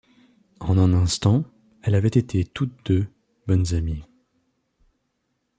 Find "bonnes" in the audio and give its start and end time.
3.45-3.71